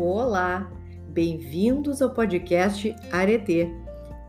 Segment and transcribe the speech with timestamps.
[0.00, 0.70] Olá,
[1.08, 3.68] bem-vindos ao podcast Aretê.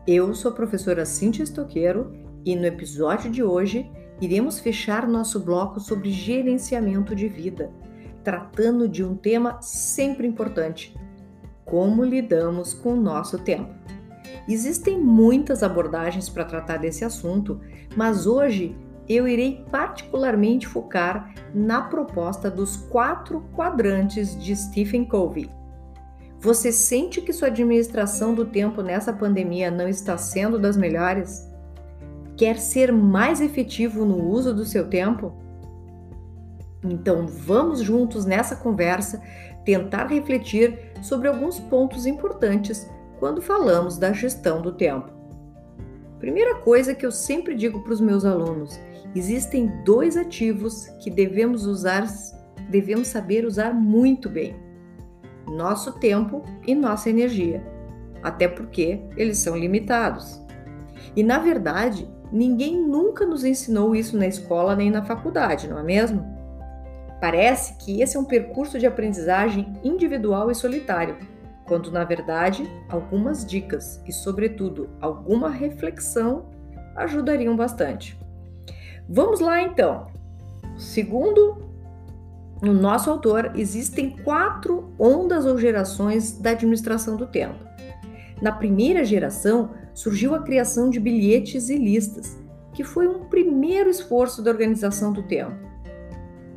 [0.04, 2.10] Eu sou a professora Cintia Estoqueiro
[2.44, 3.88] e no episódio de hoje
[4.20, 7.70] iremos fechar nosso bloco sobre gerenciamento de vida,
[8.24, 10.92] tratando de um tema sempre importante:
[11.64, 13.72] como lidamos com o nosso tempo.
[14.48, 17.60] Existem muitas abordagens para tratar desse assunto,
[17.94, 18.76] mas hoje
[19.08, 25.59] eu irei particularmente focar na proposta dos quatro quadrantes de Stephen Covey.
[26.40, 31.46] Você sente que sua administração do tempo nessa pandemia não está sendo das melhores?
[32.34, 35.34] Quer ser mais efetivo no uso do seu tempo?
[36.82, 39.22] Então vamos juntos nessa conversa
[39.66, 45.10] tentar refletir sobre alguns pontos importantes quando falamos da gestão do tempo.
[46.18, 48.80] Primeira coisa que eu sempre digo para os meus alunos:
[49.14, 52.06] existem dois ativos que devemos usar,
[52.70, 54.69] devemos saber usar muito bem
[55.50, 57.62] nosso tempo e nossa energia,
[58.22, 60.40] até porque eles são limitados.
[61.14, 65.82] E na verdade, ninguém nunca nos ensinou isso na escola nem na faculdade, não é
[65.82, 66.24] mesmo?
[67.20, 71.16] Parece que esse é um percurso de aprendizagem individual e solitário,
[71.66, 76.46] quando na verdade algumas dicas e, sobretudo, alguma reflexão
[76.96, 78.18] ajudariam bastante.
[79.08, 80.06] Vamos lá então.
[80.76, 81.69] Segundo
[82.62, 87.58] no nosso autor, existem quatro ondas ou gerações da administração do tempo.
[88.42, 92.38] Na primeira geração, surgiu a criação de bilhetes e listas,
[92.74, 95.56] que foi um primeiro esforço da organização do tempo.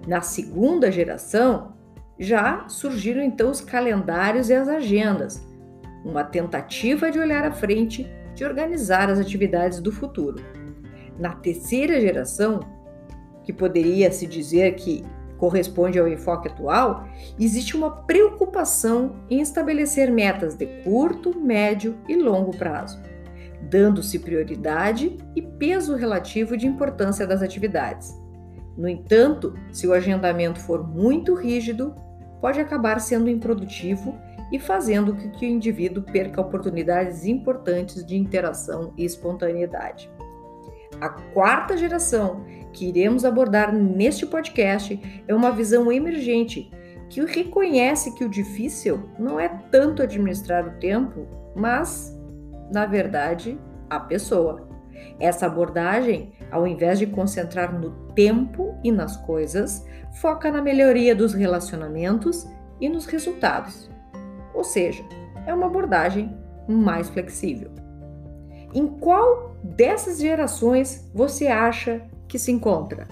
[0.06, 1.74] Na segunda geração,
[2.20, 5.46] já surgiram então os calendários e as agendas,
[6.04, 10.44] uma tentativa de olhar à frente, de organizar as atividades do futuro.
[11.18, 12.60] Na terceira geração,
[13.44, 15.04] que poderia se dizer que
[15.44, 17.06] corresponde ao enfoque atual,
[17.38, 22.98] existe uma preocupação em estabelecer metas de curto, médio e longo prazo,
[23.70, 28.18] dando-se prioridade e peso relativo de importância das atividades.
[28.78, 31.94] No entanto, se o agendamento for muito rígido,
[32.40, 34.18] pode acabar sendo improdutivo
[34.50, 40.10] e fazendo com que o indivíduo perca oportunidades importantes de interação e espontaneidade.
[41.04, 44.98] A quarta geração que iremos abordar neste podcast
[45.28, 46.72] é uma visão emergente
[47.10, 52.18] que reconhece que o difícil não é tanto administrar o tempo, mas,
[52.72, 53.60] na verdade,
[53.90, 54.66] a pessoa.
[55.20, 59.86] Essa abordagem, ao invés de concentrar no tempo e nas coisas,
[60.22, 62.48] foca na melhoria dos relacionamentos
[62.80, 63.92] e nos resultados.
[64.54, 65.04] Ou seja,
[65.46, 66.34] é uma abordagem
[66.66, 67.72] mais flexível.
[68.74, 73.08] Em qual dessas gerações você acha que se encontra?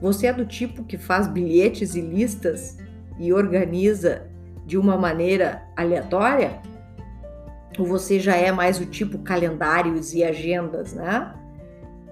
[0.00, 2.76] Você é do tipo que faz bilhetes e listas
[3.18, 4.26] e organiza
[4.66, 6.60] de uma maneira aleatória?
[7.78, 11.34] Ou você já é mais o tipo calendários e agendas, né?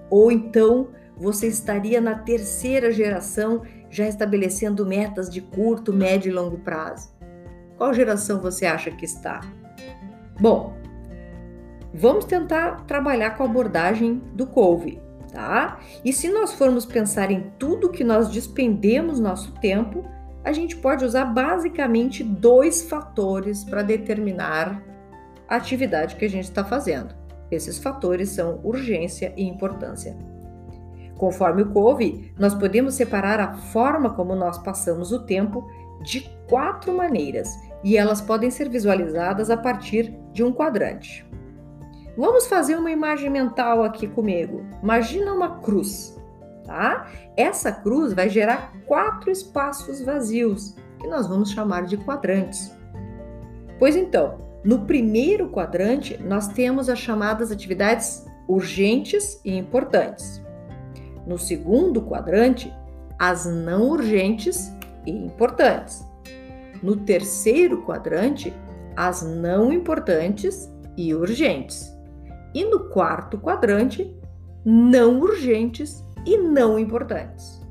[0.09, 6.57] Ou então você estaria na terceira geração já estabelecendo metas de curto, médio e longo
[6.59, 7.15] prazo?
[7.77, 9.41] Qual geração você acha que está?
[10.39, 10.76] Bom,
[11.93, 14.99] Vamos tentar trabalhar com a abordagem do Cove,
[15.31, 15.79] tá?
[16.03, 20.03] E se nós formos pensar em tudo que nós despendemos nosso tempo,
[20.43, 24.81] a gente pode usar basicamente dois fatores para determinar
[25.47, 27.15] a atividade que a gente está fazendo.
[27.49, 30.15] Esses fatores são urgência e importância.
[31.17, 35.67] Conforme o Cove, nós podemos separar a forma como nós passamos o tempo
[36.03, 37.49] de quatro maneiras
[37.83, 41.25] e elas podem ser visualizadas a partir de um quadrante.
[42.17, 44.65] Vamos fazer uma imagem mental aqui comigo.
[44.81, 46.19] Imagina uma cruz,
[46.65, 47.07] tá?
[47.37, 52.75] Essa cruz vai gerar quatro espaços vazios, que nós vamos chamar de quadrantes.
[53.77, 60.41] Pois então, no primeiro quadrante, nós temos as chamadas atividades urgentes e importantes.
[61.27, 62.73] No segundo quadrante,
[63.19, 64.71] as não urgentes
[65.05, 66.03] e importantes.
[66.81, 68.51] No terceiro quadrante,
[68.95, 71.95] as não importantes e urgentes.
[72.57, 74.11] E no quarto quadrante,
[74.65, 77.61] não urgentes e não importantes.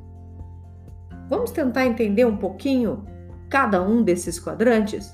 [1.29, 3.05] Vamos tentar entender um pouquinho
[3.50, 5.12] cada um desses quadrantes?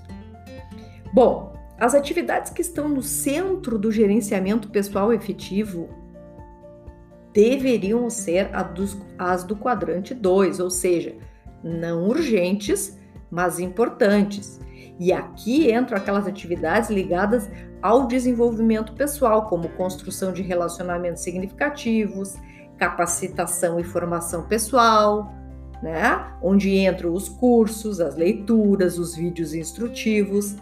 [1.15, 5.89] Bom, as atividades que estão no centro do gerenciamento pessoal efetivo
[7.33, 8.51] deveriam ser
[9.19, 11.17] as do quadrante 2, ou seja,
[11.65, 12.99] não urgentes,
[13.31, 14.61] mas importantes.
[14.99, 17.51] E aqui entram aquelas atividades ligadas
[17.81, 22.37] ao desenvolvimento pessoal, como construção de relacionamentos significativos,
[22.79, 25.33] capacitação e formação pessoal,
[25.83, 26.33] né?
[26.41, 30.57] Onde entram os cursos, as leituras, os vídeos instrutivos,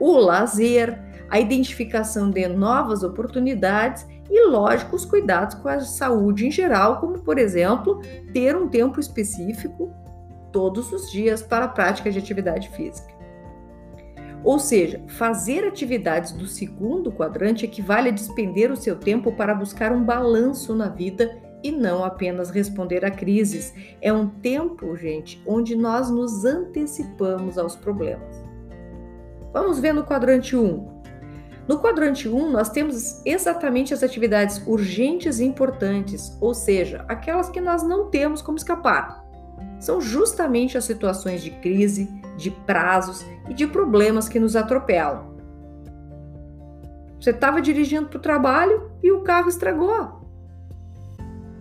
[0.00, 6.50] o lazer, a identificação de novas oportunidades e, lógico, os cuidados com a saúde em
[6.50, 8.00] geral, como, por exemplo,
[8.32, 9.92] ter um tempo específico
[10.52, 13.15] todos os dias para a prática de atividade física.
[14.46, 19.90] Ou seja, fazer atividades do segundo quadrante equivale a despender o seu tempo para buscar
[19.90, 23.74] um balanço na vida e não apenas responder a crises.
[24.00, 28.40] É um tempo, gente, onde nós nos antecipamos aos problemas.
[29.52, 30.94] Vamos ver no quadrante 1.
[31.66, 37.60] No quadrante 1, nós temos exatamente as atividades urgentes e importantes, ou seja, aquelas que
[37.60, 39.25] nós não temos como escapar.
[39.80, 45.36] São justamente as situações de crise, de prazos e de problemas que nos atropelam.
[47.20, 50.20] Você estava dirigindo para o trabalho e o carro estragou.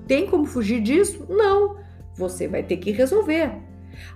[0.07, 1.25] Tem como fugir disso?
[1.29, 1.77] Não.
[2.15, 3.51] Você vai ter que resolver.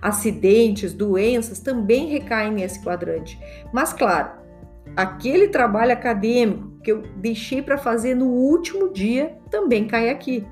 [0.00, 3.38] Acidentes, doenças também recaem nesse quadrante.
[3.72, 4.30] Mas, claro,
[4.96, 10.46] aquele trabalho acadêmico que eu deixei para fazer no último dia também cai aqui.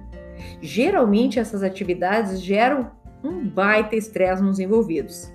[0.61, 2.91] Geralmente, essas atividades geram
[3.23, 5.31] um baita estresse nos envolvidos.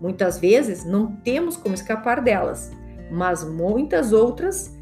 [0.00, 2.70] Muitas vezes não temos como escapar delas,
[3.10, 4.76] mas muitas outras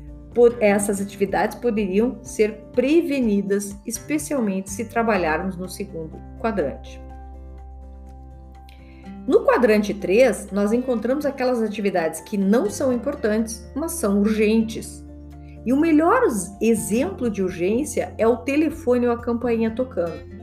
[0.60, 7.00] essas atividades poderiam ser prevenidas, especialmente se trabalharmos no segundo quadrante.
[9.26, 15.04] No quadrante 3, nós encontramos aquelas atividades que não são importantes, mas são urgentes.
[15.64, 16.22] E o melhor
[16.60, 20.35] exemplo de urgência é o telefone ou a campainha tocando.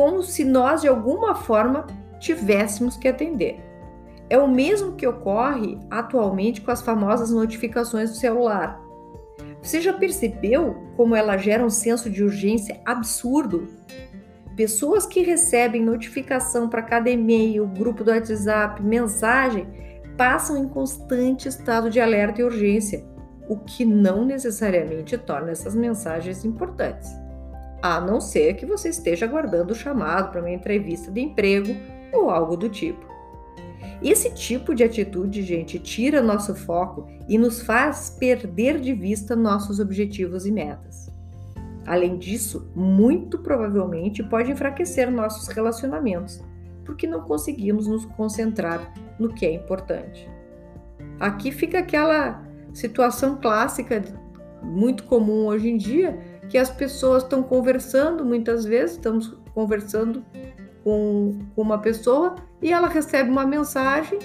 [0.00, 1.86] Como se nós de alguma forma
[2.18, 3.60] tivéssemos que atender.
[4.30, 8.80] É o mesmo que ocorre atualmente com as famosas notificações do celular.
[9.60, 13.68] Você já percebeu como ela gera um senso de urgência absurdo?
[14.56, 19.68] Pessoas que recebem notificação para cada e-mail, grupo do WhatsApp, mensagem,
[20.16, 23.04] passam em constante estado de alerta e urgência,
[23.50, 27.19] o que não necessariamente torna essas mensagens importantes.
[27.82, 31.74] A não ser que você esteja aguardando o chamado para uma entrevista de emprego
[32.12, 33.08] ou algo do tipo.
[34.02, 39.78] Esse tipo de atitude, gente, tira nosso foco e nos faz perder de vista nossos
[39.78, 41.10] objetivos e metas.
[41.86, 46.42] Além disso, muito provavelmente pode enfraquecer nossos relacionamentos,
[46.84, 50.28] porque não conseguimos nos concentrar no que é importante.
[51.18, 52.42] Aqui fica aquela
[52.72, 54.02] situação clássica,
[54.62, 56.18] muito comum hoje em dia,
[56.50, 60.22] que as pessoas estão conversando, muitas vezes estamos conversando
[60.84, 64.18] com, uma pessoa e ela recebe uma mensagem,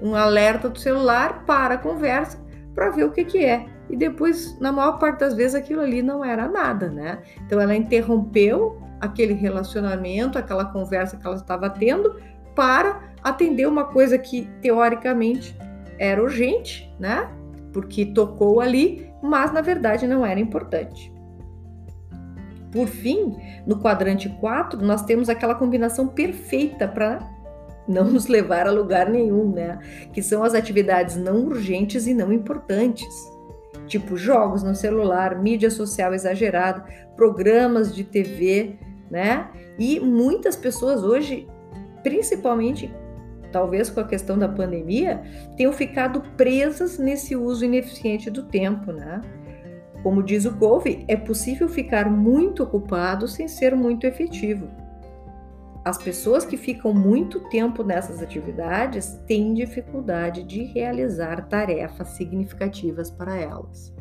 [0.00, 2.40] um alerta do celular para a conversa
[2.74, 6.00] para ver o que, que é e depois, na maior parte das vezes, aquilo ali
[6.00, 7.18] não era nada, né?
[7.44, 12.16] Então ela interrompeu aquele relacionamento, aquela conversa que ela estava tendo,
[12.54, 15.54] para atender uma coisa que teoricamente
[15.98, 17.30] era urgente, né?
[17.70, 21.11] Porque tocou ali, mas na verdade não era importante.
[22.72, 23.36] Por fim,
[23.66, 27.20] no quadrante 4, nós temos aquela combinação perfeita para
[27.86, 29.78] não nos levar a lugar nenhum, né?
[30.12, 33.32] Que são as atividades não urgentes e não importantes
[33.86, 36.84] tipo jogos no celular, mídia social exagerada,
[37.14, 38.78] programas de TV,
[39.10, 39.50] né?
[39.78, 41.46] E muitas pessoas hoje,
[42.02, 42.92] principalmente
[43.50, 45.22] talvez com a questão da pandemia,
[45.58, 49.20] tenham ficado presas nesse uso ineficiente do tempo, né?
[50.02, 54.68] Como diz o Cove, é possível ficar muito ocupado sem ser muito efetivo.
[55.84, 63.36] As pessoas que ficam muito tempo nessas atividades têm dificuldade de realizar tarefas significativas para
[63.36, 63.92] elas.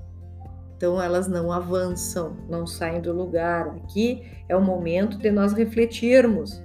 [0.77, 3.67] Então elas não avançam, não saem do lugar.
[3.69, 6.61] Aqui é o momento de nós refletirmos.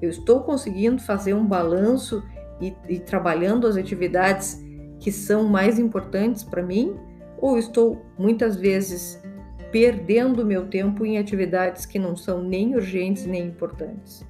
[0.00, 2.22] Eu estou conseguindo fazer um balanço
[2.60, 4.62] e, e trabalhando as atividades
[4.98, 6.96] que são mais importantes para mim?
[7.40, 9.22] Ou estou muitas vezes
[9.70, 14.24] perdendo meu tempo em atividades que não são nem urgentes nem importantes.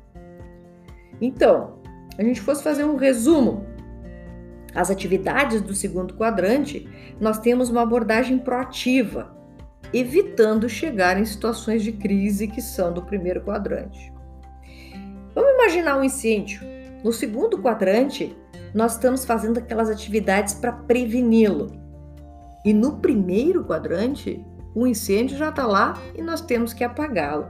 [1.20, 1.78] Então,
[2.16, 3.64] a gente fosse fazer um resumo,
[4.74, 6.88] as atividades do segundo quadrante,
[7.20, 9.36] nós temos uma abordagem proativa,
[9.92, 14.12] evitando chegar em situações de crise que são do primeiro quadrante.
[15.34, 16.60] Vamos imaginar um incêndio.
[17.02, 18.36] No segundo quadrante,
[18.74, 21.87] nós estamos fazendo aquelas atividades para preveni-lo.
[22.64, 27.46] E no primeiro quadrante, o incêndio já está lá e nós temos que apagá-lo.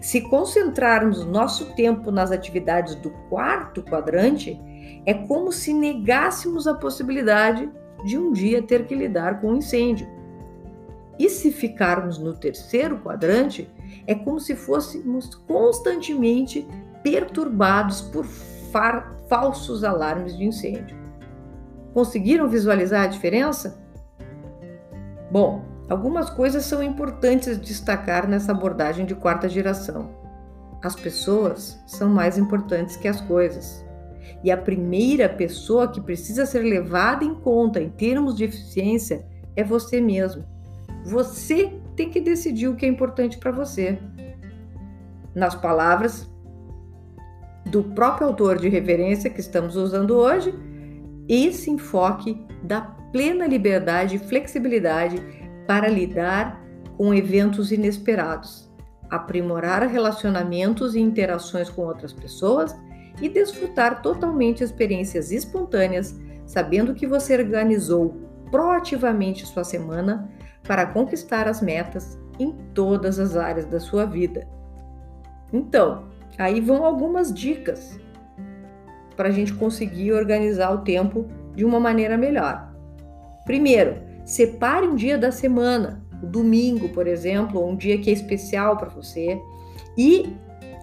[0.00, 4.60] Se concentrarmos nosso tempo nas atividades do quarto quadrante,
[5.04, 7.70] é como se negássemos a possibilidade
[8.04, 10.08] de um dia ter que lidar com um incêndio.
[11.18, 13.70] E se ficarmos no terceiro quadrante,
[14.06, 16.66] é como se fôssemos constantemente
[17.02, 18.24] perturbados por
[19.28, 20.96] falsos alarmes de incêndio.
[21.94, 23.85] Conseguiram visualizar a diferença?
[25.30, 30.10] Bom, algumas coisas são importantes destacar nessa abordagem de quarta geração.
[30.82, 33.84] As pessoas são mais importantes que as coisas.
[34.44, 39.64] E a primeira pessoa que precisa ser levada em conta em termos de eficiência é
[39.64, 40.44] você mesmo.
[41.04, 43.98] Você tem que decidir o que é importante para você.
[45.34, 46.30] Nas palavras
[47.66, 50.54] do próprio autor de referência que estamos usando hoje,
[51.28, 55.22] esse enfoque da plena liberdade e flexibilidade
[55.66, 56.62] para lidar
[56.98, 58.70] com eventos inesperados,
[59.08, 62.76] aprimorar relacionamentos e interações com outras pessoas
[63.22, 68.20] e desfrutar totalmente experiências espontâneas, sabendo que você organizou
[68.50, 70.30] proativamente sua semana
[70.62, 74.46] para conquistar as metas em todas as áreas da sua vida.
[75.50, 76.04] Então,
[76.36, 77.98] aí vão algumas dicas
[79.16, 82.75] para a gente conseguir organizar o tempo de uma maneira melhor.
[83.46, 88.12] Primeiro, separe um dia da semana, o domingo, por exemplo, ou um dia que é
[88.12, 89.40] especial para você,
[89.96, 90.36] e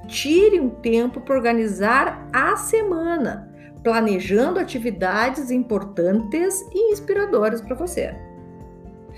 [0.08, 3.54] tire um tempo para organizar a semana,
[3.84, 8.16] planejando atividades importantes e inspiradoras para você.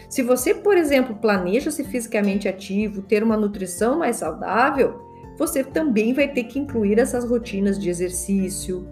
[0.10, 5.00] Se você, por exemplo, planeja ser fisicamente ativo, ter uma nutrição mais saudável,
[5.38, 8.88] você também vai ter que incluir essas rotinas de exercício,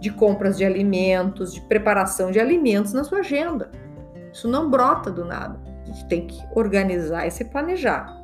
[0.00, 3.70] de compras de alimentos, de preparação de alimentos na sua agenda.
[4.36, 5.58] Isso não brota do nada.
[5.82, 8.14] A gente tem que organizar e se planejar.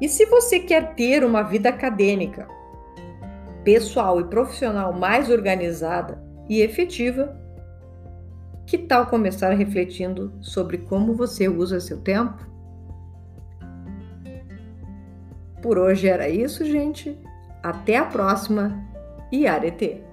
[0.00, 2.48] E se você quer ter uma vida acadêmica,
[3.62, 7.40] pessoal e profissional mais organizada e efetiva,
[8.66, 12.44] que tal começar refletindo sobre como você usa seu tempo?
[15.62, 17.16] Por hoje era isso, gente.
[17.62, 18.76] Até a próxima
[19.30, 20.09] e arete!